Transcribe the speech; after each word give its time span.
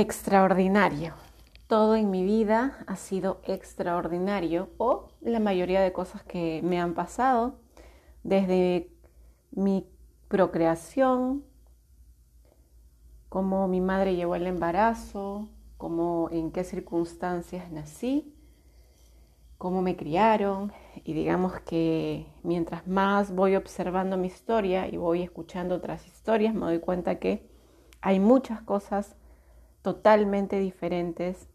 extraordinario. 0.00 1.14
Todo 1.66 1.96
en 1.96 2.08
mi 2.12 2.22
vida 2.22 2.78
ha 2.86 2.94
sido 2.94 3.40
extraordinario 3.42 4.70
o 4.78 5.08
la 5.20 5.40
mayoría 5.40 5.80
de 5.80 5.92
cosas 5.92 6.22
que 6.22 6.60
me 6.62 6.80
han 6.80 6.94
pasado 6.94 7.56
desde 8.22 8.92
mi 9.50 9.88
procreación, 10.28 11.42
cómo 13.28 13.66
mi 13.66 13.80
madre 13.80 14.14
llevó 14.14 14.36
el 14.36 14.46
embarazo, 14.46 15.48
cómo 15.78 16.28
en 16.30 16.52
qué 16.52 16.62
circunstancias 16.62 17.72
nací, 17.72 18.32
cómo 19.58 19.82
me 19.82 19.96
criaron 19.96 20.72
y 21.02 21.12
digamos 21.12 21.58
que 21.62 22.24
mientras 22.44 22.86
más 22.86 23.34
voy 23.34 23.56
observando 23.56 24.16
mi 24.16 24.28
historia 24.28 24.86
y 24.86 24.96
voy 24.96 25.22
escuchando 25.22 25.74
otras 25.74 26.06
historias 26.06 26.54
me 26.54 26.66
doy 26.66 26.78
cuenta 26.78 27.18
que 27.18 27.50
hay 28.00 28.20
muchas 28.20 28.62
cosas 28.62 29.17
totalmente 29.94 30.58
diferentes. 30.60 31.48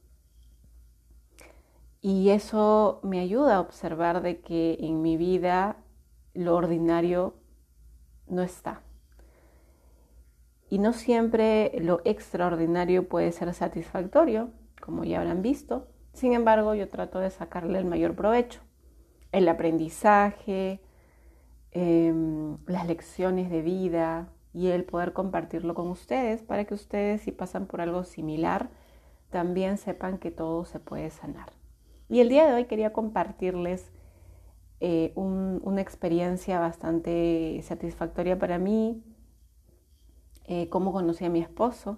Y 2.02 2.32
eso 2.32 3.00
me 3.04 3.20
ayuda 3.20 3.58
a 3.58 3.60
observar 3.60 4.24
de 4.24 4.42
que 4.42 4.76
en 4.80 5.04
mi 5.04 5.18
vida 5.18 5.78
lo 6.34 6.56
ordinario 6.56 7.36
no 8.26 8.42
está. 8.42 8.82
Y 10.68 10.80
no 10.80 10.94
siempre 10.94 11.74
lo 11.80 12.02
extraordinario 12.06 13.08
puede 13.08 13.32
ser 13.32 13.54
satisfactorio, 13.54 14.50
como 14.82 15.04
ya 15.04 15.20
habrán 15.20 15.44
visto. 15.44 15.88
Sin 16.14 16.34
embargo, 16.34 16.74
yo 16.74 16.90
trato 16.90 17.20
de 17.20 17.30
sacarle 17.30 17.78
el 17.78 17.86
mayor 17.86 18.16
provecho. 18.16 18.62
El 19.32 19.48
aprendizaje, 19.48 20.82
em, 21.70 22.58
las 22.66 22.88
lecciones 22.88 23.52
de 23.52 23.62
vida, 23.62 24.34
y 24.54 24.68
el 24.68 24.86
poder 24.86 25.14
compartirlo 25.14 25.74
con 25.74 25.88
ustedes 25.88 26.44
para 26.44 26.66
que 26.66 26.74
ustedes 26.74 27.22
si 27.22 27.32
pasan 27.32 27.66
por 27.66 27.82
algo 27.82 28.04
similar 28.04 28.70
también 29.30 29.78
sepan 29.78 30.20
que 30.20 30.30
todo 30.30 30.64
se 30.64 30.80
puede 30.80 31.10
sanar. 31.10 31.52
Y 32.08 32.20
el 32.20 32.30
día 32.30 32.46
de 32.46 32.54
hoy 32.54 32.66
quería 32.66 32.94
compartirles 32.94 33.92
eh, 34.80 35.12
una 35.16 35.82
experiencia 35.82 36.60
bastante 36.60 37.60
satisfactoria 37.64 38.38
para 38.38 38.60
mí, 38.60 39.04
eh, 40.46 40.70
cómo 40.70 40.92
conocí 40.92 41.26
a 41.26 41.30
mi 41.30 41.40
esposo. 41.40 41.98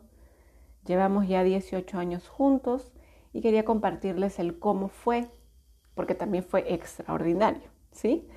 Llevamos 0.86 1.28
ya 1.28 1.44
18 1.44 1.98
años 1.98 2.30
juntos 2.30 2.94
y 3.34 3.42
quería 3.42 3.66
compartirles 3.66 4.40
el 4.40 4.60
cómo 4.60 4.88
fue, 4.88 5.28
porque 5.94 6.16
también 6.16 6.44
fue 6.44 6.74
extraordinario, 6.74 7.70
¿sí? 7.92 8.30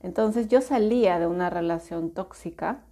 Entonces 0.00 0.48
yo 0.48 0.60
salía 0.60 1.18
de 1.18 1.26
una 1.26 1.50
relación 1.50 2.12
tóxica 2.12 2.84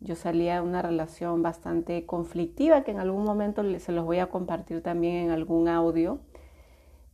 yo 0.00 0.14
salía 0.14 0.56
de 0.56 0.60
una 0.60 0.82
relación 0.82 1.42
bastante 1.42 2.06
conflictiva 2.06 2.84
que 2.84 2.92
en 2.92 3.00
algún 3.00 3.24
momento 3.24 3.62
se 3.80 3.92
los 3.92 4.04
voy 4.04 4.18
a 4.18 4.28
compartir 4.28 4.82
también 4.82 5.16
en 5.16 5.30
algún 5.30 5.68
audio. 5.68 6.20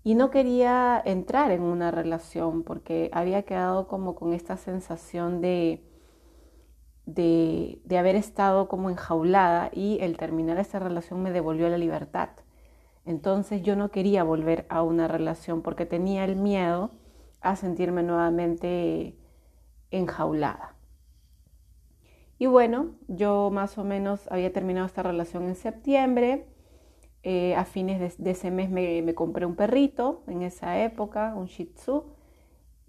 Y 0.03 0.15
no 0.17 0.31
quería 0.31 1.01
entrar 1.05 1.51
en 1.51 1.63
una 1.63 1.91
relación 1.91 2.63
porque 2.63 3.11
había 3.13 3.43
quedado 3.45 3.89
como 3.89 4.15
con 4.15 4.35
esta 4.35 4.59
sensación 4.59 5.41
de, 5.41 5.83
de, 7.07 7.81
de 7.85 7.99
haber 7.99 8.15
estado 8.17 8.69
como 8.69 8.91
enjaulada 8.91 9.71
y 9.73 9.99
el 10.03 10.19
terminar 10.19 10.59
esa 10.59 10.79
relación 10.79 11.23
me 11.23 11.33
devolvió 11.33 11.71
la 11.71 11.79
libertad. 11.79 12.31
Entonces 13.07 13.63
yo 13.63 13.77
no 13.77 13.91
quería 13.91 14.25
volver 14.25 14.67
a 14.69 14.83
una 14.83 15.09
relación 15.09 15.63
porque 15.63 15.87
tenía 15.87 16.25
el 16.25 16.37
miedo 16.37 16.91
a 17.41 17.57
sentirme 17.57 18.03
nuevamente 18.03 19.17
enjaulada. 19.91 20.74
Y 22.45 22.47
bueno, 22.47 22.91
yo 23.09 23.49
más 23.51 23.79
o 23.79 23.85
menos 23.85 24.31
había 24.31 24.53
terminado 24.53 24.85
esta 24.85 25.03
relación 25.03 25.45
en 25.45 25.55
septiembre. 25.55 26.45
Eh, 27.23 27.55
a 27.55 27.65
fines 27.65 28.19
de, 28.19 28.31
ese 28.31 28.51
mes 28.51 28.69
me, 28.69 29.15
compré 29.15 29.47
un 29.47 29.57
perrito 29.57 30.25
en 30.27 30.43
esa 30.43 30.79
época, 30.85 31.33
un 31.35 31.47
Shih 31.47 31.73
Tzu. 31.73 32.05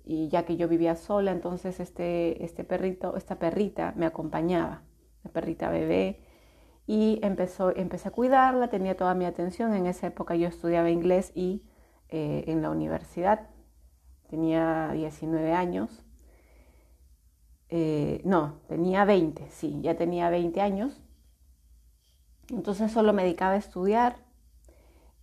Y 0.03 0.27
ya 0.27 0.43
que 0.43 0.57
yo 0.57 0.67
vivía 0.67 0.97
sola, 0.97 1.31
entonces 1.31 1.79
este, 1.79 2.43
este 2.43 2.65
perrito, 2.65 3.15
esta 3.15 3.39
perrita 3.39 3.93
me 3.95 4.05
acompañaba, 4.05 4.81
la 5.23 5.31
perrita 5.31 5.69
bebé. 5.69 6.19
Y 6.85 7.21
empezó, 7.23 7.73
empecé 7.73 8.09
a 8.09 8.11
cuidarla, 8.11 8.67
tenía 8.67 8.97
toda 8.97 9.13
mi 9.13 9.23
atención. 9.23 9.73
En 9.73 9.85
esa 9.85 10.07
época 10.07 10.35
yo 10.35 10.49
estudiaba 10.49 10.89
inglés 10.89 11.31
y 11.33 11.63
eh, 12.09 12.43
en 12.47 12.61
la 12.61 12.71
universidad. 12.71 13.47
Tenía 14.27 14.91
19 14.91 15.53
años. 15.53 16.04
Eh, 17.69 18.21
no, 18.23 18.59
tenía 18.67 19.05
20, 19.05 19.49
sí, 19.49 19.79
ya 19.81 19.95
tenía 19.95 20.29
20 20.29 20.61
años. 20.61 21.01
Entonces 22.49 22.91
solo 22.91 23.11
me 23.13 23.23
dedicaba 23.23 23.53
a 23.53 23.57
estudiar 23.57 24.17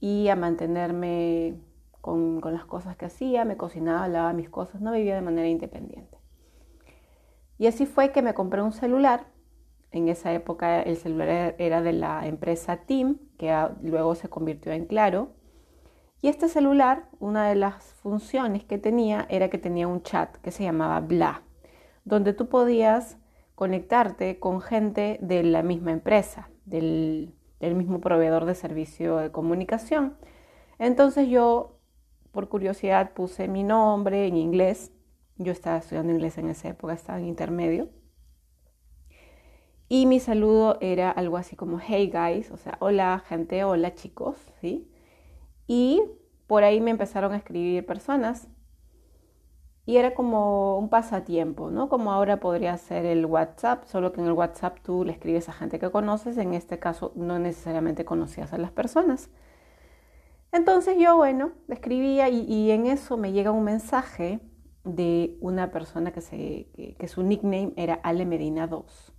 y 0.00 0.28
a 0.28 0.36
mantenerme 0.36 1.54
con, 2.00 2.40
las 2.42 2.64
cosas 2.64 2.96
que 2.96 3.06
hacía, 3.06 3.44
me 3.44 3.56
cocinaba, 3.56 4.08
lavaba 4.08 4.32
mis 4.32 4.48
cosas, 4.48 4.80
no 4.80 4.92
vivía 4.92 5.14
de 5.14 5.22
manera 5.22 5.48
independiente. 5.48 6.18
Y 7.58 7.68
así 7.68 7.86
fue 7.86 8.10
que 8.10 8.22
me 8.22 8.34
compré 8.34 8.60
un 8.60 8.72
celular. 8.72 9.26
En 9.92 10.08
esa 10.08 10.32
época 10.32 10.82
el 10.82 10.96
celular 10.96 11.54
era 11.58 11.82
de 11.82 11.92
la 11.92 12.26
empresa 12.26 12.78
Team, 12.78 13.18
que 13.38 13.54
luego 13.82 14.16
se 14.16 14.28
convirtió 14.28 14.72
en 14.72 14.86
Claro. 14.86 15.30
Y 16.20 16.28
este 16.28 16.48
celular, 16.48 17.08
una 17.20 17.48
de 17.48 17.54
las 17.56 17.84
funciones 17.94 18.64
que 18.64 18.78
tenía 18.78 19.26
era 19.28 19.50
que 19.50 19.58
tenía 19.58 19.86
un 19.86 20.02
chat 20.02 20.36
que 20.38 20.50
se 20.50 20.64
llamaba 20.64 21.00
Bla 21.00 21.42
donde 22.04 22.32
tú 22.32 22.48
podías 22.48 23.18
conectarte 23.54 24.38
con 24.38 24.60
gente 24.60 25.18
de 25.20 25.42
la 25.42 25.62
misma 25.62 25.92
empresa, 25.92 26.48
del, 26.64 27.34
mismo 27.60 28.00
proveedor 28.00 28.44
de 28.44 28.54
servicio 28.54 29.18
de 29.18 29.30
comunicación. 29.30 30.16
Entonces 30.78 31.28
yo, 31.28 31.78
por 32.32 32.48
curiosidad, 32.48 33.12
puse 33.12 33.46
mi 33.46 33.62
nombre 33.62 34.26
en 34.26 34.36
inglés. 34.36 34.92
Yo 35.36 35.52
estaba 35.52 35.78
estudiando 35.78 36.12
inglés 36.12 36.38
en 36.38 36.48
esa 36.48 36.68
época, 36.68 36.92
estaba 36.92 37.18
en 37.20 37.26
intermedio. 37.26 37.88
Y 39.88 40.06
mi 40.06 40.20
saludo 40.20 40.78
era 40.80 41.10
algo 41.10 41.36
así 41.36 41.54
como, 41.54 41.78
hey 41.78 42.10
guys, 42.12 42.50
o 42.50 42.56
sea, 42.56 42.78
hola 42.80 43.22
gente, 43.28 43.62
hola 43.62 43.94
chicos, 43.94 44.38
¿sí? 44.60 44.90
Y 45.66 46.02
por 46.46 46.64
ahí 46.64 46.80
me 46.80 46.90
empezaron 46.90 47.32
a 47.32 47.36
escribir 47.36 47.84
personas 47.84 48.48
y 49.84 49.96
era 49.96 50.14
como 50.14 50.78
un 50.78 50.88
pasatiempo, 50.88 51.70
¿no? 51.70 51.88
Como 51.88 52.12
ahora 52.12 52.38
podría 52.38 52.76
ser 52.78 53.04
el 53.04 53.26
WhatsApp, 53.26 53.84
solo 53.84 54.12
que 54.12 54.20
en 54.20 54.26
el 54.28 54.32
WhatsApp 54.32 54.78
tú 54.82 55.04
le 55.04 55.12
escribes 55.12 55.48
a 55.48 55.52
gente 55.52 55.78
que 55.78 55.90
conoces, 55.90 56.38
en 56.38 56.54
este 56.54 56.78
caso 56.78 57.12
no 57.16 57.38
necesariamente 57.38 58.04
conocías 58.04 58.52
a 58.52 58.58
las 58.58 58.70
personas. 58.70 59.28
Entonces 60.52 60.96
yo, 60.98 61.16
bueno, 61.16 61.52
escribía 61.68 62.28
y, 62.28 62.70
en 62.70 62.86
eso 62.86 63.16
me 63.16 63.32
llega 63.32 63.50
un 63.50 63.64
mensaje 63.64 64.40
de 64.84 65.36
una 65.40 65.70
persona 65.70 66.12
que, 66.12 67.08
su 67.08 67.22
nickname 67.22 67.72
era 67.76 67.94
Ale 67.94 68.26
Medina 68.26 68.66
2 68.66 69.12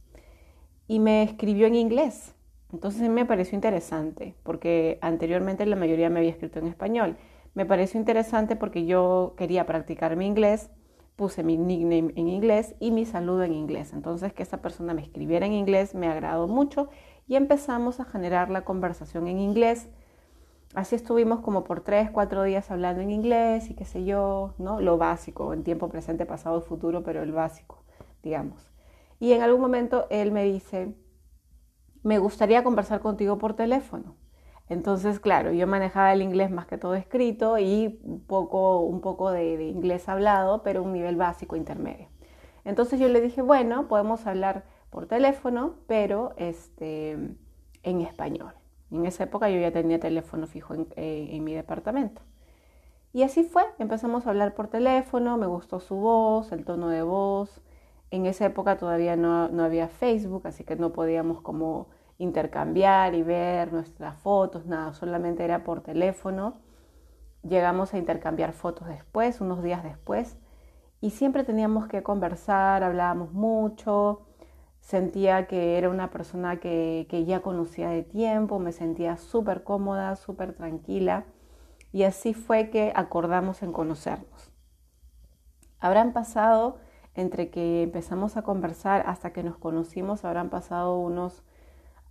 y 0.88 1.00
me 1.00 1.24
escribió 1.24 1.68
en 1.68 1.76
inglés. 1.76 2.36
Entonces 2.72 3.10
me 3.10 3.26
pareció 3.26 3.56
interesante 3.56 4.36
porque 4.44 5.00
anteriormente 5.02 5.66
la 5.66 5.76
mayoría 5.76 6.10
me 6.10 6.20
había 6.20 6.32
escrito 6.32 6.60
en 6.60 6.68
español. 6.68 7.18
Me 7.54 7.66
pareció 7.66 8.00
interesante 8.00 8.56
porque 8.56 8.86
yo 8.86 9.34
quería 9.38 9.66
practicar 9.66 10.16
mi 10.16 10.26
inglés, 10.26 10.72
puse 11.16 11.44
mi 11.44 11.58
nickname 11.58 12.12
en 12.16 12.28
inglés 12.28 12.76
y 12.80 12.92
mi 12.92 13.06
saludo 13.06 13.44
en 13.44 13.54
inglés. 13.54 13.94
Entonces 13.94 14.34
que 14.34 14.44
esa 14.44 14.62
persona 14.62 14.94
me 14.94 15.02
escribiera 15.02 15.46
en 15.46 15.54
inglés 15.54 15.94
me 15.94 16.08
agradó 16.08 16.48
mucho 16.48 16.90
y 17.28 17.36
empezamos 17.36 18.00
a 18.00 18.06
generar 18.06 18.50
la 18.50 18.66
conversación 18.66 19.28
en 19.28 19.40
inglés. 19.40 19.88
Así 20.74 20.96
estuvimos 20.96 21.42
como 21.42 21.64
por 21.64 21.82
tres, 21.82 22.10
cuatro 22.10 22.42
días 22.42 22.72
hablando 22.72 23.02
en 23.02 23.12
inglés 23.12 23.70
y 23.70 23.76
qué 23.76 23.86
sé 23.86 24.04
yo, 24.04 24.56
¿no? 24.58 24.82
Lo 24.82 24.98
básico, 24.98 25.54
en 25.54 25.64
tiempo 25.64 25.90
presente, 25.90 26.26
pasado, 26.26 26.62
futuro, 26.62 27.04
pero 27.04 27.22
el 27.22 27.32
básico, 27.32 27.84
digamos. 28.24 28.72
Y 29.20 29.34
en 29.34 29.44
algún 29.44 29.62
momento 29.62 30.08
él 30.10 30.32
me 30.32 30.44
dice, 30.44 30.96
me 32.02 32.18
gustaría 32.18 32.64
conversar 32.64 33.02
contigo 33.02 33.38
por 33.38 33.56
teléfono. 33.56 34.16
Entonces, 34.70 35.20
claro, 35.20 35.52
yo 35.52 35.68
manejaba 35.68 36.14
el 36.14 36.22
inglés 36.22 36.50
más 36.50 36.66
que 36.68 36.78
todo 36.78 36.96
escrito 36.96 37.58
y 37.60 38.00
un 38.04 38.22
poco, 38.22 38.80
un 38.82 39.02
poco 39.02 39.32
de, 39.32 39.68
inglés 39.68 40.08
hablado, 40.08 40.64
pero 40.64 40.84
un 40.84 40.94
nivel 40.94 41.16
básico 41.16 41.56
intermedio. 41.56 42.08
Entonces 42.66 43.00
yo 43.00 43.10
le 43.10 43.20
dije, 43.20 43.42
bueno, 43.42 43.88
podemos 43.88 44.26
hablar 44.26 44.64
por 44.90 45.06
teléfono, 45.06 45.76
pero 45.88 46.34
este, 46.38 47.12
en 47.84 48.02
español. 48.02 48.54
En 48.90 49.06
esa 49.06 49.26
época 49.26 49.50
yo 49.50 49.60
ya 49.60 49.72
tenía 49.72 50.00
teléfono 50.00 50.48
fijo 50.48 50.74
en, 50.74 50.88
eh, 50.96 51.40
mi 51.42 51.54
departamento. 51.54 52.22
Y 53.12 53.24
así 53.24 53.44
fue, 53.44 53.64
empezamos 53.80 54.26
a 54.26 54.30
hablar 54.30 54.56
por 54.56 54.70
teléfono, 54.70 55.38
me 55.38 55.46
gustó 55.46 55.80
su 55.80 55.96
voz, 55.96 56.52
el 56.52 56.64
tono 56.64 56.90
de 56.90 57.04
voz. 57.04 57.62
En 58.12 58.26
esa 58.26 58.46
época 58.46 58.78
todavía 58.78 59.16
no, 59.16 59.50
no 59.50 59.64
había 59.64 59.88
Facebook, 59.88 60.48
así 60.48 60.64
que 60.64 60.76
no 60.76 60.94
podíamos 60.94 61.42
como 61.42 61.88
intercambiar 62.24 63.14
y 63.16 63.24
ver 63.24 63.72
nuestras 63.72 64.16
fotos, 64.18 64.66
nada, 64.66 64.94
solamente 64.94 65.44
era 65.44 65.64
por 65.64 65.82
teléfono. 65.82 66.56
Llegamos 67.44 67.94
a 67.94 67.98
intercambiar 67.98 68.54
fotos 68.54 68.88
después, 68.88 69.42
unos 69.42 69.62
días 69.62 69.84
después, 69.84 70.38
y 71.02 71.12
siempre 71.12 71.44
teníamos 71.44 71.88
que 71.88 72.02
conversar, 72.02 72.84
hablábamos 72.84 73.34
mucho, 73.34 74.22
sentía 74.80 75.48
que 75.48 75.78
era 75.78 75.90
una 75.90 76.10
persona 76.10 76.60
que, 76.60 77.08
que 77.10 77.26
ya 77.26 77.42
conocía 77.42 77.90
de 77.90 78.04
tiempo, 78.04 78.60
me 78.60 78.72
sentía 78.72 79.18
súper 79.18 79.64
cómoda, 79.64 80.16
súper 80.16 80.54
tranquila 80.54 81.26
y 81.94 82.04
así 82.04 82.34
fue 82.34 82.70
que 82.70 82.92
acordamos 82.96 83.62
en 83.62 83.72
conocernos. 83.72 84.52
Habrán 85.80 86.12
pasado, 86.12 86.80
entre 87.14 87.50
que 87.50 87.84
empezamos 87.84 88.36
a 88.36 88.42
conversar 88.42 89.04
hasta 89.06 89.32
que 89.32 89.44
nos 89.44 89.58
conocimos, 89.58 90.26
habrán 90.26 90.50
pasado 90.50 90.98
unos, 90.98 91.44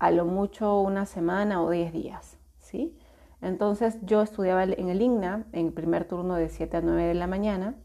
a 0.02 0.10
lo 0.10 0.24
mucho 0.24 0.80
una 0.80 1.06
semana 1.06 1.62
o 1.62 1.70
diez 1.70 1.92
días, 1.92 2.36
¿sí? 2.58 2.98
Entonces 3.40 3.98
yo 4.02 4.20
estudiaba 4.20 4.64
en 4.64 4.88
el 4.88 5.00
IGNA, 5.00 5.46
en 5.52 5.66
el 5.66 5.72
primer 5.72 6.06
turno 6.06 6.34
de 6.34 6.48
7 6.48 6.78
a 6.78 6.80
9 6.80 7.04
de 7.04 7.14
la 7.14 7.28
mañana, 7.28 7.76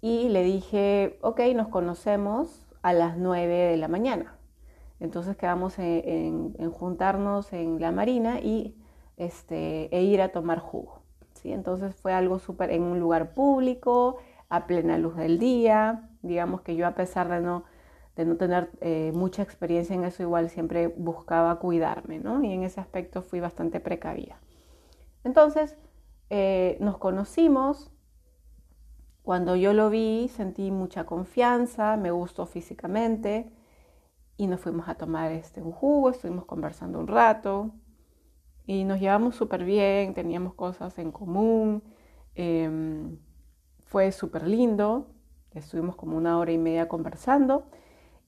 y 0.00 0.30
le 0.30 0.42
dije, 0.42 1.20
ok, 1.22 1.38
nos 1.54 1.68
conocemos 1.68 2.66
a 2.82 2.92
las 2.92 3.18
9 3.18 3.54
de 3.54 3.76
la 3.76 3.86
mañana. 3.86 4.34
Entonces 4.98 5.36
quedamos 5.36 5.78
en, 5.78 6.54
juntarnos 6.72 7.52
en 7.52 7.80
la 7.80 7.92
marina 7.92 8.40
y 8.40 8.74
este, 9.16 9.96
e 9.96 10.02
ir 10.02 10.22
a 10.22 10.30
tomar 10.30 10.58
jugo. 10.58 11.02
¿sí? 11.34 11.52
Entonces 11.52 11.94
fue 11.94 12.12
algo 12.12 12.40
súper 12.40 12.72
en 12.72 12.82
un 12.82 12.98
lugar 12.98 13.32
público, 13.32 14.16
a 14.48 14.66
plena 14.66 14.98
luz 14.98 15.14
del 15.14 15.38
día. 15.38 16.10
Digamos 16.22 16.62
que 16.62 16.74
yo 16.74 16.84
a 16.84 16.96
pesar 16.96 17.28
de 17.28 17.40
no, 17.40 17.62
de 18.16 18.26
no 18.26 18.36
tener 18.36 18.70
eh, 18.80 19.12
mucha 19.14 19.42
experiencia 19.42 19.94
en 19.94 20.04
eso, 20.04 20.22
igual 20.22 20.50
siempre 20.50 20.88
buscaba 20.88 21.58
cuidarme, 21.58 22.18
¿no? 22.18 22.44
Y 22.44 22.52
en 22.52 22.62
ese 22.62 22.80
aspecto 22.80 23.22
fui 23.22 23.40
bastante 23.40 23.80
precavida. 23.80 24.38
Entonces 25.24 25.76
eh, 26.28 26.76
nos 26.80 26.98
conocimos, 26.98 27.90
cuando 29.22 29.56
yo 29.56 29.72
lo 29.72 29.88
vi 29.88 30.28
sentí 30.28 30.70
mucha 30.70 31.04
confianza, 31.04 31.96
me 31.96 32.10
gustó 32.10 32.44
físicamente 32.46 33.50
y 34.36 34.46
nos 34.46 34.60
fuimos 34.60 34.88
a 34.88 34.94
tomar 34.96 35.32
este, 35.32 35.62
un 35.62 35.72
jugo, 35.72 36.10
estuvimos 36.10 36.44
conversando 36.44 36.98
un 36.98 37.06
rato 37.06 37.72
y 38.66 38.84
nos 38.84 39.00
llevamos 39.00 39.36
súper 39.36 39.64
bien, 39.64 40.14
teníamos 40.14 40.54
cosas 40.54 40.98
en 40.98 41.12
común, 41.12 41.82
em, 42.34 43.18
fue 43.84 44.12
súper 44.12 44.46
lindo, 44.46 45.06
estuvimos 45.52 45.96
como 45.96 46.16
una 46.16 46.38
hora 46.38 46.52
y 46.52 46.58
media 46.58 46.88
conversando 46.88 47.66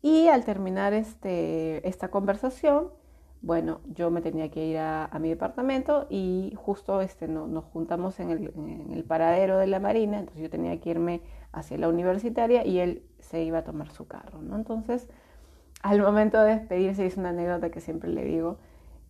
y 0.04 0.28
al 0.28 0.44
terminar 0.44 0.92
este, 0.92 1.86
esta 1.88 2.08
conversación 2.12 2.90
bueno, 3.44 3.82
yo 3.94 4.10
me 4.10 4.22
tenía 4.22 4.50
que 4.50 4.64
ir 4.64 4.78
a, 4.78 5.10
mi 5.20 5.28
departamento 5.28 6.06
y 6.08 6.54
justo 6.56 7.02
este, 7.02 7.28
nos 7.28 7.62
juntamos 7.64 8.18
en 8.18 8.30
el, 8.30 9.04
paradero 9.04 9.58
de 9.58 9.66
la 9.66 9.80
Marina, 9.80 10.18
entonces 10.18 10.42
yo 10.42 10.48
tenía 10.48 10.80
que 10.80 10.88
irme 10.88 11.20
hacia 11.52 11.76
la 11.76 11.90
universitaria 11.90 12.66
y 12.66 12.78
él 12.78 13.02
se 13.18 13.42
iba 13.44 13.58
a 13.58 13.64
tomar 13.64 13.90
su 13.90 14.06
carro, 14.06 14.40
¿no? 14.40 14.56
Entonces, 14.56 15.08
al 15.82 16.00
momento 16.00 16.40
de 16.40 16.54
despedirse, 16.54 17.04
es 17.04 17.18
una 17.18 17.28
anécdota 17.28 17.70
que 17.70 17.82
siempre 17.82 18.08
le 18.08 18.24
digo, 18.24 18.56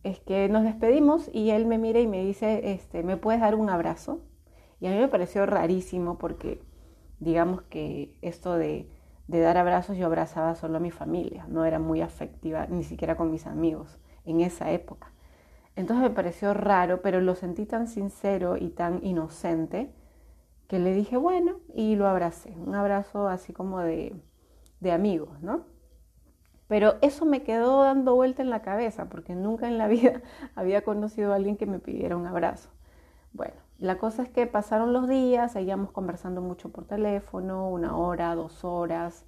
es 0.03 0.19
que 0.19 0.49
nos 0.49 0.65
despedimos 0.65 1.31
y 1.33 1.51
él 1.51 1.65
me 1.67 1.79
mira 1.79 2.01
y 2.01 2.09
me 2.09 2.25
dice, 2.25 2.73
este, 2.73 3.05
¿me 3.05 3.17
puedes 3.17 3.41
dar 3.41 3.55
un 3.55 3.71
abrazo? 3.71 4.19
Y 4.81 4.89
a 4.89 4.91
mí 4.91 4.99
me 4.99 5.07
pareció 5.07 5.47
rarísimo 5.47 6.19
porque, 6.19 6.61
digamos 7.21 7.63
que 7.63 8.19
esto 8.21 8.59
de, 8.59 8.89
de 9.27 9.41
dar 9.41 9.57
abrazos, 9.57 9.97
yo 9.97 10.07
abrazaba 10.07 10.55
solo 10.55 10.77
a 10.77 10.81
mi 10.81 10.91
familia, 10.91 11.47
no 11.49 11.65
era 11.65 11.79
muy 11.79 12.03
afectiva, 12.03 12.67
ni 12.67 12.85
siquiera 12.85 13.17
con 13.17 13.31
mis 13.31 13.47
amigos 13.47 13.99
en 14.25 14.41
esa 14.41 14.71
época. 14.71 15.13
Entonces 15.77 16.03
me 16.03 16.15
pareció 16.15 16.55
raro, 16.55 17.03
pero 17.03 17.21
lo 17.21 17.35
sentí 17.35 17.67
tan 17.67 17.89
sincero 17.89 18.57
y 18.57 18.69
tan 18.71 19.05
inocente 19.05 19.91
que 20.69 20.79
le 20.79 20.95
dije, 20.95 21.17
bueno, 21.17 21.59
y 21.75 21.97
lo 21.97 22.07
abracé. 22.07 22.51
Un 22.51 22.75
abrazo 22.75 23.29
así 23.29 23.53
como 23.53 23.81
de, 23.81 24.15
de 24.81 24.93
amigos, 24.93 25.43
¿no? 25.43 25.65
Pero 26.69 26.95
eso 27.03 27.27
me 27.27 27.43
quedó 27.43 27.83
dando 27.83 28.15
vuelta 28.15 28.43
en 28.43 28.51
la 28.51 28.63
cabeza 28.63 29.09
porque 29.09 29.35
nunca 29.35 29.69
en 29.69 29.79
la 29.79 29.89
vida 29.89 30.23
había 30.55 30.83
conocido 30.83 31.33
a 31.33 31.37
alguien 31.37 31.57
que 31.57 31.67
me 31.67 31.79
pidiera 31.79 32.17
un 32.17 32.27
abrazo. 32.27 32.71
Bueno, 33.33 33.55
la 33.79 33.99
cosa 33.99 34.23
es 34.23 34.29
que 34.29 34.47
pasaron 34.47 34.93
los 34.93 35.09
días, 35.09 35.53
seguíamos 35.53 35.91
conversando 35.91 36.41
mucho 36.41 36.71
por 36.71 36.85
teléfono, 36.85 37.69
una 37.69 37.97
hora, 37.97 38.35
dos 38.35 38.65
horas 38.65 39.25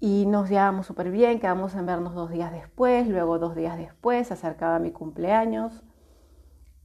y 0.00 0.26
nos 0.26 0.48
llevábamos 0.48 0.86
súper 0.86 1.12
bien, 1.12 1.38
quedamos 1.38 1.76
en 1.76 1.86
vernos 1.86 2.14
dos 2.14 2.30
días 2.30 2.50
después, 2.50 3.06
luego 3.06 3.38
dos 3.38 3.54
días 3.54 3.78
después, 3.78 4.26
se 4.26 4.34
acercaba 4.34 4.80
mi 4.80 4.90
cumpleaños 4.90 5.84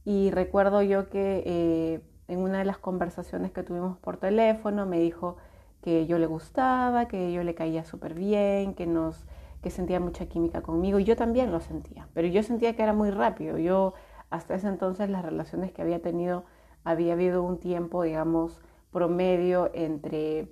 y 0.04 0.30
recuerdo 0.30 0.82
yo 0.82 1.08
que 1.08 1.42
eh, 1.44 2.00
en 2.28 2.38
una 2.38 2.58
de 2.58 2.64
las 2.64 2.78
conversaciones 2.78 3.50
que 3.50 3.64
tuvimos 3.64 3.98
por 3.98 4.18
teléfono 4.18 4.86
me 4.86 5.00
dijo 5.00 5.36
que 5.82 6.06
yo 6.06 6.18
le 6.18 6.26
gustaba, 6.26 7.08
que 7.08 7.32
yo 7.32 7.42
le 7.42 7.56
caía 7.56 7.84
súper 7.84 8.14
bien, 8.14 8.74
que, 8.74 8.86
nos, 8.86 9.26
que 9.62 9.70
sentía 9.70 9.98
mucha 9.98 10.26
química 10.26 10.62
conmigo 10.62 11.00
y 11.00 11.04
yo 11.04 11.16
también 11.16 11.50
lo 11.50 11.58
sentía, 11.58 12.08
pero 12.14 12.28
yo 12.28 12.44
sentía 12.44 12.76
que 12.76 12.82
era 12.84 12.92
muy 12.92 13.10
rápido, 13.10 13.58
yo 13.58 13.94
hasta 14.30 14.54
ese 14.54 14.68
entonces 14.68 15.10
las 15.10 15.24
relaciones 15.24 15.72
que 15.72 15.82
había 15.82 16.00
tenido 16.02 16.44
había 16.84 17.14
habido 17.14 17.42
un 17.42 17.58
tiempo, 17.58 18.02
digamos, 18.02 18.60
promedio 18.90 19.70
entre 19.74 20.48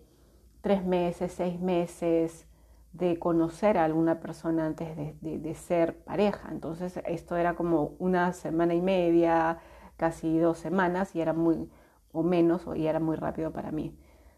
tres 0.61 0.85
meses, 0.85 1.33
seis 1.33 1.61
meses, 1.61 2.47
de 2.93 3.19
conocer 3.19 3.79
a 3.79 3.85
alguna 3.85 4.21
persona 4.21 4.67
antes 4.67 4.97
de, 4.97 5.55
ser 5.55 5.99
pareja. 5.99 6.49
Entonces 6.51 7.01
esto 7.07 7.37
era 7.37 7.55
como 7.55 7.93
una 7.99 8.33
semana 8.33 8.75
y 8.75 8.81
media, 8.81 9.59
casi 9.97 10.39
dos 10.39 10.59
semanas 10.59 11.15
y 11.15 11.21
era 11.21 11.33
muy, 11.33 11.71
o 12.13 12.23
menos, 12.23 12.67
y 12.75 12.87
era 12.87 13.01
muy 13.01 13.17
rápido 13.17 13.53
para 13.53 13.71
mí. 13.71 13.97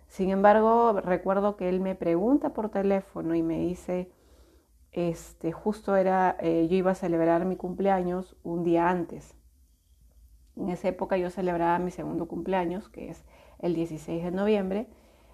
Sin 0.08 0.30
embargo, 0.30 1.00
recuerdo 1.00 1.56
que 1.56 1.68
él 1.68 1.80
me 1.80 1.94
pregunta 1.94 2.50
por 2.50 2.70
teléfono 2.70 3.34
y 3.34 3.42
me 3.42 3.58
dice, 3.58 4.10
este, 4.98 5.52
justo 5.52 5.96
era, 5.96 6.36
eh, 6.40 6.66
yo 6.68 6.76
iba 6.76 6.90
a 6.90 6.94
celebrar 6.96 7.44
mi 7.44 7.56
cumpleaños 7.56 8.36
un 8.42 8.64
día 8.64 8.88
antes. 8.88 9.34
En 10.56 10.68
esa 10.70 10.88
época 10.88 11.16
yo 11.16 11.30
celebraba 11.30 11.78
mi 11.78 11.90
segundo 11.90 12.26
cumpleaños, 12.26 12.88
que 12.88 13.10
es 13.10 13.24
el 13.60 13.74
16 13.74 14.24
de 14.24 14.30
noviembre. 14.32 14.88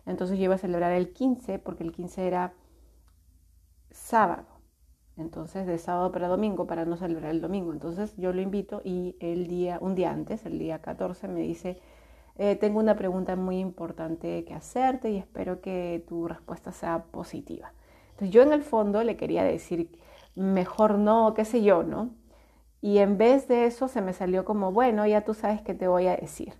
Entonces 0.06 0.38
yo 0.38 0.44
iba 0.44 0.56
a 0.56 0.58
celebrar 0.58 0.92
el 0.92 1.12
15, 1.12 1.58
porque 1.58 1.82
el 1.82 1.92
15 1.92 2.26
era 2.26 2.52
sábado. 3.90 4.44
Entonces, 5.16 5.66
de 5.66 5.78
sábado 5.78 6.10
para 6.12 6.28
domingo, 6.28 6.66
para 6.66 6.84
no 6.84 6.96
celebrar 6.96 7.30
el 7.30 7.40
domingo. 7.40 7.72
Entonces, 7.72 8.14
yo 8.16 8.32
lo 8.32 8.40
invito 8.40 8.82
y 8.84 9.16
el 9.20 9.46
día, 9.46 9.78
un 9.80 9.94
día 9.94 10.10
antes, 10.10 10.44
el 10.44 10.58
día 10.58 10.80
14, 10.80 11.28
me 11.28 11.40
dice, 11.40 11.80
eh, 12.36 12.56
tengo 12.56 12.80
una 12.80 12.96
pregunta 12.96 13.36
muy 13.36 13.60
importante 13.60 14.44
que 14.44 14.54
hacerte 14.54 15.10
y 15.10 15.16
espero 15.16 15.60
que 15.60 16.04
tu 16.08 16.26
respuesta 16.26 16.72
sea 16.72 17.04
positiva. 17.04 17.72
Entonces, 18.14 18.30
yo 18.30 18.42
en 18.42 18.52
el 18.52 18.62
fondo 18.62 19.02
le 19.02 19.16
quería 19.16 19.42
decir, 19.44 19.90
mejor 20.36 20.98
no, 20.98 21.34
qué 21.34 21.44
sé 21.44 21.62
yo, 21.62 21.82
¿no? 21.82 22.10
Y 22.80 22.98
en 22.98 23.18
vez 23.18 23.48
de 23.48 23.66
eso 23.66 23.88
se 23.88 24.02
me 24.02 24.12
salió 24.12 24.44
como, 24.44 24.70
bueno, 24.72 25.06
ya 25.06 25.22
tú 25.24 25.34
sabes 25.34 25.62
qué 25.62 25.74
te 25.74 25.88
voy 25.88 26.06
a 26.06 26.16
decir. 26.16 26.54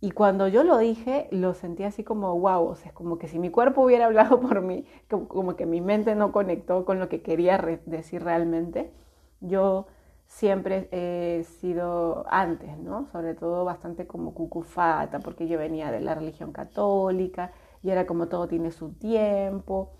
Y 0.00 0.12
cuando 0.12 0.48
yo 0.48 0.64
lo 0.64 0.78
dije, 0.78 1.28
lo 1.30 1.54
sentí 1.54 1.84
así 1.84 2.04
como, 2.04 2.38
wow, 2.38 2.70
o 2.70 2.72
es 2.74 2.92
como 2.92 3.18
que 3.18 3.28
si 3.28 3.38
mi 3.38 3.50
cuerpo 3.50 3.82
hubiera 3.82 4.06
hablado 4.06 4.40
por 4.42 4.60
mí, 4.62 4.86
como 5.08 5.56
que 5.56 5.66
mi 5.66 5.80
mente 5.80 6.14
no 6.14 6.32
conectó 6.32 6.84
con 6.84 6.98
lo 6.98 7.08
que 7.08 7.22
quería 7.22 7.58
decir 7.86 8.24
realmente. 8.24 8.92
Yo 9.40 9.86
siempre 10.26 10.88
he 10.92 11.44
sido 11.44 12.24
antes, 12.28 12.78
¿no? 12.78 13.06
Sobre 13.12 13.34
todo 13.34 13.64
bastante 13.64 14.06
como 14.06 14.34
cucufata, 14.34 15.20
porque 15.20 15.48
yo 15.48 15.58
venía 15.58 15.90
de 15.92 16.00
la 16.00 16.14
religión 16.14 16.52
católica 16.52 17.52
y 17.82 17.90
era 17.90 18.06
como 18.06 18.28
todo 18.28 18.48
tiene 18.48 18.72
su 18.72 18.92
tiempo 18.94 19.92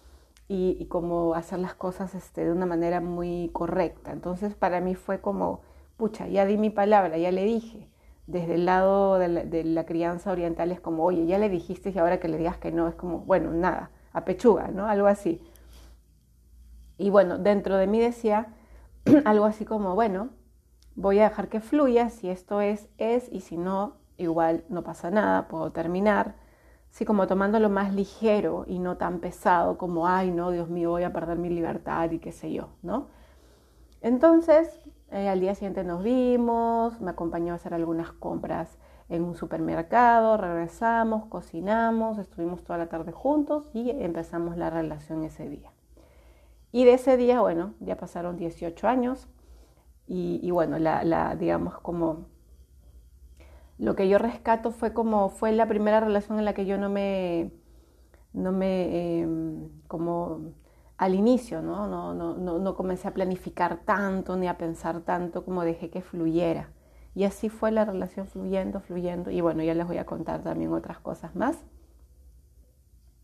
y, 0.49 0.76
y 0.81 0.87
como 0.87 1.35
hacer 1.35 1.59
las 1.59 1.75
cosas 1.75 2.14
este, 2.14 2.45
de 2.45 2.52
una 2.52 2.67
manera 2.67 3.00
muy 3.00 3.50
correcta. 3.52 4.12
Entonces 4.12 4.55
para 4.55 4.81
mí 4.81 4.95
fue 4.95 5.21
como, 5.21 5.61
pucha, 5.97 6.26
ya 6.26 6.47
di 6.47 6.57
mi 6.59 6.71
palabra, 6.71 7.19
ya 7.19 7.31
le 7.33 7.45
dije 7.45 7.88
desde 8.28 8.57
el 8.57 8.67
lado 8.67 9.19
de 9.19 9.64
la, 9.64 9.87
crianza 9.87 10.31
oriental 10.31 10.71
es 10.71 10.81
como, 10.81 11.02
oye, 11.02 11.25
ya 11.25 11.38
le 11.38 11.49
dijiste 11.49 11.90
y 11.90 11.99
ahora 11.99 12.21
que 12.21 12.28
le 12.28 12.37
digas 12.37 12.59
que 12.59 12.71
no, 12.71 12.87
es 12.87 12.95
como, 12.95 13.21
bueno, 13.21 13.52
nada, 13.52 13.90
a 14.12 14.26
pechuga, 14.26 14.69
¿no? 14.69 14.87
Algo 14.87 15.07
así. 15.07 15.40
Y 16.99 17.09
bueno, 17.09 17.38
dentro 17.38 17.78
de 17.78 17.87
mí 17.87 17.99
decía 17.99 18.49
algo 19.25 19.47
así 19.47 19.64
como, 19.64 19.95
bueno, 19.95 20.28
voy 20.95 21.21
a 21.21 21.31
dejar 21.31 21.49
que 21.49 21.61
fluya, 21.61 22.11
si 22.11 22.28
esto 22.28 22.61
es, 22.61 22.90
es, 22.99 23.33
y 23.33 23.40
si 23.40 23.57
no, 23.57 23.97
igual 24.19 24.62
no 24.69 24.83
pasa 24.83 25.11
nada, 25.11 25.49
puedo 25.49 25.73
terminar. 25.73 26.35
Así 26.90 27.04
como 27.04 27.26
tomándolo 27.26 27.68
más 27.71 27.95
ligero 27.95 28.64
y 28.66 28.78
no 28.78 28.97
tan 28.97 29.21
pesado 29.21 29.78
como, 29.78 30.07
ay, 30.07 30.30
no, 30.30 30.50
Dios 30.50 30.68
mío, 30.68 30.90
voy 30.90 31.04
a 31.04 31.12
perder 31.12 31.38
mi 31.38 31.49
libertad 31.49 32.11
y 32.11 32.18
qué 32.18 32.33
sé 32.33 32.52
yo, 32.52 32.71
¿no? 32.83 33.09
Entonces, 34.00 34.80
eh, 35.11 35.28
al 35.28 35.40
día 35.40 35.54
siguiente 35.54 35.85
nos 35.85 36.02
vimos, 36.02 37.00
me 37.00 37.11
acompañó 37.11 37.52
a 37.52 37.57
hacer 37.57 37.75
algunas 37.75 38.12
compras 38.12 38.78
en 39.09 39.23
un 39.23 39.35
supermercado, 39.35 40.37
regresamos, 40.37 41.26
cocinamos, 41.26 42.18
estuvimos 42.18 42.62
toda 42.62 42.78
la 42.78 42.88
tarde 42.88 43.12
juntos 43.12 43.71
y 43.73 43.90
empezamos 43.90 44.57
la 44.57 44.71
relación 44.71 45.25
ese 45.25 45.49
día. 45.49 45.73
Y 46.73 46.85
de 46.85 46.95
ese 46.95 47.16
día, 47.16 47.40
bueno, 47.40 47.75
ya 47.80 47.97
pasaron 47.97 48.37
18 48.37 48.87
años 48.87 49.28
y, 50.07 50.50
bueno, 50.50 50.78
la, 50.78 51.37
digamos 51.37 51.78
como 51.80 52.26
lo 53.78 53.94
que 53.94 54.08
yo 54.08 54.18
rescato 54.18 54.70
fue 54.73 54.92
como 54.92 55.28
fue 55.28 55.52
la 55.52 55.66
primera 55.66 56.00
relación 56.00 56.38
en 56.38 56.44
la 56.44 56.54
que 56.54 56.66
yo 56.66 56.78
no 56.78 56.88
me, 56.88 57.52
no 58.32 58.52
me, 58.52 59.20
em, 59.20 59.68
como 59.87 60.52
al 60.97 61.14
inicio, 61.14 61.62
¿no? 61.62 61.87
No, 61.87 62.12
no, 62.14 62.37
no, 62.37 62.58
no 62.58 62.75
comencé 62.75 63.08
a 63.08 63.14
planificar 63.14 63.78
tanto 63.85 64.37
ni 64.37 64.49
a 64.49 64.58
pensar 64.58 65.00
tanto 65.02 65.44
como 65.44 65.62
dejé 65.62 65.90
que 65.90 66.02
fluyera. 66.02 66.70
Y 67.14 67.25
así 67.25 67.49
fue 67.49 67.70
la 67.70 67.85
relación 67.85 68.26
fluyendo, 68.26 68.80
fluyendo. 68.80 69.30
Y 69.30 69.40
bueno, 69.40 69.62
ya 69.62 69.75
les 69.75 69.87
voy 69.87 69.99
a 69.99 70.06
contar 70.06 70.42
también 70.42 70.73
otras 70.73 70.99
cosas 70.99 71.35
más. 71.37 71.56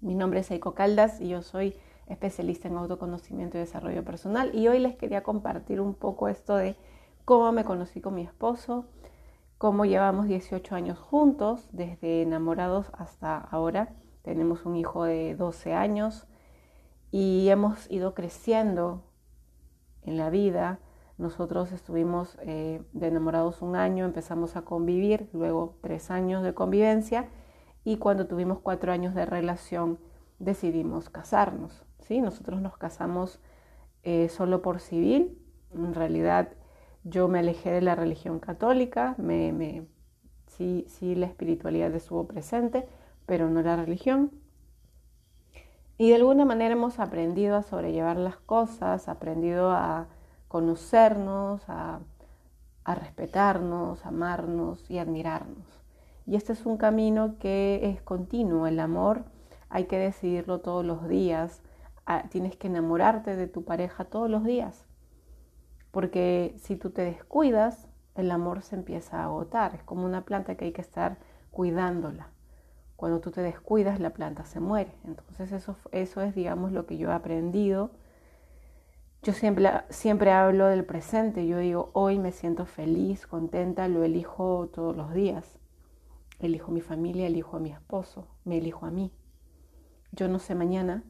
Mi 0.01 0.15
nombre 0.15 0.41
es 0.41 0.51
Eiko 0.51 0.75
Caldas 0.75 1.21
y 1.21 1.29
yo 1.29 1.43
soy 1.43 1.77
especialista 2.07 2.69
en 2.69 2.77
autoconocimiento 2.77 3.57
y 3.57 3.61
desarrollo 3.61 4.05
personal. 4.05 4.55
Y 4.55 4.69
hoy 4.69 4.79
les 4.79 4.97
quería 4.97 5.23
compartir 5.23 5.81
un 5.81 5.95
poco 5.95 6.29
esto 6.29 6.57
de 6.57 6.77
cómo 7.25 7.51
me 7.53 7.65
conocí 7.65 8.01
con 8.01 8.15
mi 8.15 8.23
esposo, 8.23 8.85
cómo 9.65 9.87
llevamos 9.87 10.27
18 10.27 10.75
años 10.75 10.99
juntos, 10.99 11.71
desde 11.73 12.21
enamorados 12.21 12.91
hasta 12.93 13.39
ahora. 13.39 13.95
Tenemos 14.21 14.67
un 14.67 14.77
hijo 14.77 15.05
de 15.05 15.35
12 15.37 15.73
años 15.73 16.27
y 17.11 17.49
hemos 17.49 17.91
ido 17.91 18.13
creciendo 18.13 19.05
en 20.03 20.19
la 20.19 20.29
vida. 20.29 20.81
Nosotros 21.17 21.73
estuvimos 21.73 22.37
eh, 22.43 22.83
de 22.93 23.07
enamorados 23.07 23.63
un 23.63 23.75
año, 23.75 24.05
empezamos 24.05 24.55
a 24.55 24.67
convivir, 24.67 25.31
luego 25.33 25.79
tres 25.81 26.11
años 26.11 26.43
de 26.43 26.53
convivencia 26.53 27.31
y 27.85 27.97
cuando 27.97 28.27
tuvimos 28.27 28.59
cuatro 28.61 28.93
años 28.93 29.15
de 29.15 29.25
relación 29.25 29.99
decidimos 30.39 31.09
casarnos. 31.09 31.87
¿sí? 32.01 32.21
Nosotros 32.21 32.61
nos 32.61 32.77
casamos 32.77 33.41
eh, 34.03 34.29
solo 34.29 34.61
por 34.61 34.79
civil. 34.79 35.39
En 35.73 35.95
realidad 35.95 36.51
yo 37.05 37.29
me 37.29 37.39
alejé 37.39 37.71
de 37.71 37.83
la 37.83 37.95
religión 37.95 38.41
católica, 38.41 39.15
me, 39.19 39.85
sí, 40.47 40.87
sí 40.89 41.15
la 41.15 41.27
espiritualidad 41.27 41.95
estuvo 41.95 42.27
presente, 42.27 42.89
pero 43.27 43.49
no 43.51 43.63
la 43.63 43.77
religión. 43.77 44.31
Y 45.97 46.09
de 46.09 46.17
alguna 46.17 46.45
manera 46.45 46.73
hemos 46.73 46.99
aprendido 46.99 47.57
a 47.57 47.63
sobrellevar 47.63 48.17
las 48.17 48.37
cosas, 48.37 49.09
aprendido 49.09 49.71
a 49.71 50.09
conocernos, 50.49 51.63
a, 51.69 52.01
respetarnos, 52.87 54.05
amarnos 54.05 54.91
y 54.91 54.99
admirarnos. 54.99 55.67
Y 56.27 56.37
este 56.37 56.53
es 56.53 56.67
un 56.67 56.77
camino 56.77 57.37
que 57.39 57.81
es 57.83 58.03
continuo. 58.03 58.67
El 58.67 58.81
amor 58.81 59.25
hay 59.69 59.85
que 59.85 59.99
decidirlo 59.99 60.61
todos 60.61 60.85
los 60.85 61.09
días. 61.09 61.63
Ah, 62.07 62.25
tienes 62.29 62.57
que 62.57 62.67
enamorarte 62.67 63.37
de 63.37 63.47
tu 63.47 63.65
pareja 63.65 64.05
todos 64.05 64.29
los 64.29 64.45
días. 64.45 64.85
Porque 65.95 66.57
si 66.59 66.75
tú 66.75 66.91
te 66.91 67.03
descuidas, 67.03 67.87
el 68.17 68.33
amor 68.33 68.63
se 68.63 68.75
empieza 68.75 69.21
a 69.21 69.25
agotar. 69.27 69.77
Es 69.77 69.85
como 69.85 70.05
una 70.05 70.25
planta 70.25 70.57
que 70.57 70.65
hay 70.65 70.73
que 70.73 70.81
estar 70.81 71.19
cuidándola. 71.53 72.31
Cuando 72.97 73.21
tú 73.21 73.31
te 73.31 73.43
descuidas, 73.43 74.01
la 74.01 74.11
planta 74.11 74.45
se 74.45 74.59
muere. 74.59 74.93
Entonces 75.05 75.53
eso, 75.53 75.77
eso 75.93 76.21
es, 76.21 76.35
digamos, 76.35 76.73
lo 76.73 76.85
que 76.85 76.99
yo 76.99 77.11
he 77.11 77.15
aprendido. 77.15 77.93
Yo 79.23 79.33
siempre, 79.35 79.71
siempre 79.89 80.33
hablo 80.33 80.67
del 80.67 80.85
presente. 80.85 81.47
Yo 81.47 81.59
digo, 81.59 81.91
hoy 81.93 82.19
me 82.19 82.33
siento 82.33 82.67
feliz, 82.67 83.29
contenta, 83.29 83.87
lo 83.87 84.03
elijo 84.03 84.69
todos 84.75 84.97
los 84.97 85.15
días. 85.15 85.61
Elijo 86.41 86.73
mi 86.73 86.81
familia, 86.81 87.29
elijo 87.29 87.57
a 87.57 87.61
mi 87.61 87.71
esposo, 87.71 88.27
me 88.45 88.59
elijo 88.59 88.85
a 88.85 88.91
mí. 88.91 89.13
Yo 90.11 90.27
no 90.27 90.41
sé 90.41 90.57
mañana, 90.57 91.05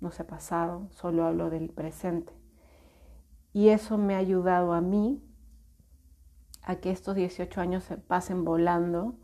no 0.00 0.10
sé 0.12 0.24
pasado, 0.24 0.88
solo 0.92 1.26
hablo 1.26 1.50
del 1.50 1.68
presente. 1.68 2.39
Y 3.52 3.68
eso 3.68 3.98
me 3.98 4.14
ha 4.14 4.18
ayudado 4.18 4.72
a 4.72 4.80
mí 4.80 5.22
a 6.62 6.76
que 6.76 6.90
estos 6.90 7.16
18 7.16 7.60
años 7.60 7.84
se 7.84 7.96
pasen 7.96 8.44
volando 8.44 9.14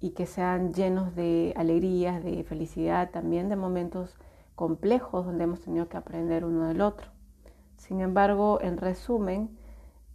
y 0.00 0.10
que 0.10 0.26
sean 0.26 0.72
llenos 0.72 1.14
de 1.14 1.52
alegrías, 1.56 2.24
de 2.24 2.42
felicidad, 2.44 3.10
también 3.10 3.48
de 3.48 3.56
momentos 3.56 4.16
complejos 4.54 5.26
donde 5.26 5.44
hemos 5.44 5.60
tenido 5.60 5.88
que 5.88 5.96
aprender 5.96 6.44
uno 6.44 6.66
del 6.66 6.80
otro. 6.80 7.10
Sin 7.76 8.00
embargo, 8.00 8.60
en 8.62 8.78
resumen, 8.78 9.56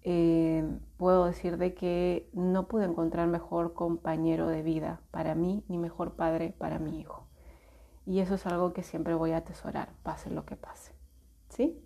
eh, 0.02 0.64
puedo 0.98 1.26
decir 1.26 1.58
de 1.58 1.74
que 1.74 2.30
no 2.34 2.68
pude 2.68 2.86
encontrar 2.86 3.28
mejor 3.28 3.74
compañero 3.74 4.48
de 4.48 4.62
vida 4.62 5.02
para 5.12 5.36
mí 5.36 5.64
ni 5.68 5.78
mejor 5.78 6.14
padre 6.14 6.56
para 6.58 6.80
mi 6.80 7.00
hijo. 7.00 7.28
Y 8.06 8.20
eso 8.20 8.36
es 8.36 8.46
algo 8.46 8.72
que 8.72 8.84
siempre 8.84 9.14
voy 9.16 9.32
a 9.32 9.38
atesorar, 9.38 9.90
pase 10.04 10.30
lo 10.30 10.46
que 10.46 10.56
pase. 10.56 10.94
¿Sí? 11.50 11.84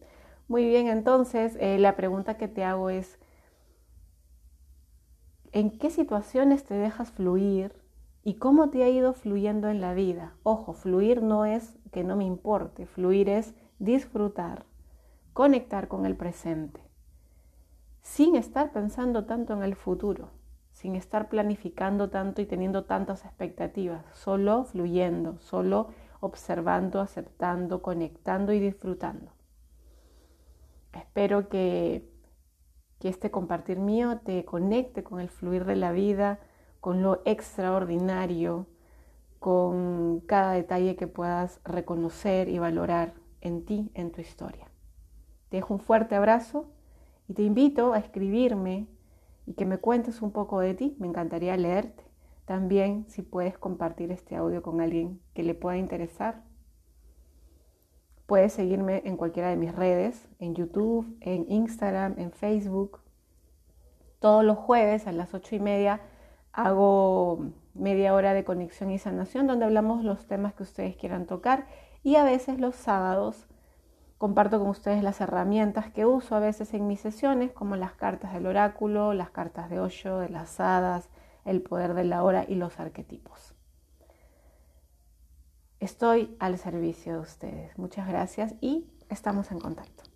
Muy 0.48 0.66
bien, 0.66 0.88
entonces 0.88 1.58
eh, 1.60 1.80
la 1.80 1.96
pregunta 1.96 2.38
que 2.38 2.48
te 2.48 2.64
hago 2.64 2.90
es, 2.90 3.20
¿en 5.52 5.78
qué 5.78 5.90
situaciones 5.90 6.64
te 6.64 6.74
dejas 6.74 7.12
fluir 7.12 7.82
y 8.24 8.36
cómo 8.36 8.70
te 8.70 8.84
ha 8.84 8.90
ido 8.90 9.14
fluyendo 9.14 9.68
en 9.70 9.82
la 9.82 9.94
vida. 9.94 10.34
Ojo, 10.44 10.74
fluir 10.74 11.24
no 11.24 11.46
es 11.46 11.78
que 11.92 12.04
no 12.04 12.16
me 12.16 12.26
importe, 12.26 12.86
fluir 12.86 13.30
es 13.30 13.56
disfrutar, 13.80 14.66
conectar 15.34 15.88
con 15.88 16.06
el 16.06 16.16
presente, 16.16 16.82
sin 18.02 18.36
estar 18.36 18.72
pensando 18.72 19.26
tanto 19.26 19.54
en 19.54 19.64
el 19.64 19.76
futuro, 19.76 20.30
sin 20.72 20.96
estar 20.96 21.30
planificando 21.30 22.10
tanto 22.10 22.42
y 22.42 22.46
teniendo 22.46 22.86
tantas 22.86 23.26
expectativas, 23.26 24.06
solo 24.14 24.66
fluyendo, 24.66 25.40
solo 25.40 25.90
observando, 26.20 27.02
aceptando, 27.02 27.82
conectando 27.82 28.54
y 28.54 28.60
disfrutando. 28.60 29.32
Espero 30.94 31.50
que, 31.50 32.10
que 33.00 33.10
este 33.10 33.32
compartir 33.32 33.80
mío 33.80 34.20
te 34.20 34.46
conecte 34.46 35.04
con 35.04 35.20
el 35.20 35.30
fluir 35.30 35.66
de 35.66 35.76
la 35.76 35.92
vida, 35.92 36.40
con 36.80 37.02
lo 37.04 37.22
extraordinario, 37.26 38.68
con 39.40 40.22
cada 40.28 40.54
detalle 40.54 40.96
que 40.96 41.08
puedas 41.08 41.62
reconocer 41.64 42.50
y 42.50 42.60
valorar 42.60 43.14
en 43.42 43.66
ti, 43.66 43.92
en 43.94 44.12
tu 44.12 44.22
historia. 44.22 44.68
Te 45.50 45.58
dejo 45.58 45.74
un 45.74 45.80
fuerte 45.80 46.16
abrazo 46.16 46.68
y 47.28 47.34
te 47.34 47.44
invito 47.44 47.94
a 47.94 48.00
escribirme 48.00 48.88
y 49.46 49.54
que 49.54 49.66
me 49.66 49.78
cuentes 49.78 50.22
un 50.22 50.32
poco 50.32 50.60
de 50.60 50.74
ti. 50.74 50.96
Me 51.00 51.08
encantaría 51.08 51.58
leerte. 51.58 52.04
También 52.46 53.06
si 53.08 53.22
puedes 53.22 53.58
compartir 53.58 54.12
este 54.12 54.36
audio 54.36 54.62
con 54.62 54.82
alguien 54.82 55.20
que 55.34 55.44
le 55.44 55.56
pueda 55.56 55.78
interesar. 55.78 56.44
Puedes 58.32 58.54
seguirme 58.54 59.02
en 59.04 59.18
cualquiera 59.18 59.50
de 59.50 59.58
mis 59.58 59.76
redes, 59.76 60.30
en 60.40 60.56
YouTube, 60.56 61.18
en 61.20 61.52
Instagram, 61.52 62.16
en 62.18 62.32
Facebook. 62.32 63.02
Todos 64.20 64.46
los 64.46 64.58
jueves 64.58 65.06
a 65.06 65.12
las 65.12 65.34
ocho 65.34 65.54
y 65.54 65.60
media 65.60 66.00
hago 66.54 67.48
media 67.74 68.14
hora 68.14 68.34
de 68.34 68.46
conexión 68.46 68.90
y 68.90 69.00
sanación 69.00 69.48
donde 69.48 69.66
hablamos 69.66 70.06
los 70.06 70.28
temas 70.28 70.54
que 70.54 70.64
ustedes 70.64 70.96
quieran 70.96 71.26
tocar 71.26 71.68
y 72.04 72.16
a 72.16 72.24
veces 72.24 72.58
los 72.58 72.78
sábados 72.78 73.48
comparto 74.18 74.60
con 74.60 74.70
ustedes 74.70 75.04
las 75.04 75.20
herramientas 75.20 75.92
que 75.92 76.06
uso 76.06 76.34
a 76.34 76.40
veces 76.40 76.74
en 76.74 76.88
mis 76.88 77.02
sesiones 77.02 77.52
como 77.52 77.76
las 77.76 77.92
cartas 77.96 78.32
del 78.32 78.48
oráculo, 78.48 79.14
las 79.14 79.32
cartas 79.32 79.70
de 79.70 79.82
Osho, 79.82 80.20
de 80.20 80.30
las 80.30 80.58
hadas, 80.62 81.10
el 81.44 81.62
poder 81.62 81.96
de 81.96 82.06
la 82.06 82.24
hora 82.24 82.46
y 82.48 82.56
los 82.56 82.80
arquetipos. 82.80 83.56
Estoy 85.82 86.36
al 86.38 86.60
servicio 86.60 87.14
de 87.14 87.20
ustedes. 87.22 87.76
Muchas 87.80 88.08
gracias 88.08 88.54
y 88.62 88.86
estamos 89.10 89.50
en 89.50 89.60
contacto. 89.60 90.11